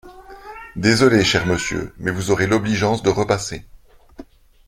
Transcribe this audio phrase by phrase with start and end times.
[0.77, 3.67] Désolé, cher monsieur, mais vous aurez l’obligeance de repasser…